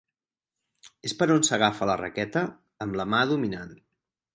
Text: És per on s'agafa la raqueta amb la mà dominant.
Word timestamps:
És 1.11 1.15
per 1.21 1.29
on 1.35 1.45
s'agafa 1.49 1.91
la 1.91 2.01
raqueta 2.03 2.45
amb 2.87 3.03
la 3.03 3.11
mà 3.15 3.25
dominant. 3.37 3.81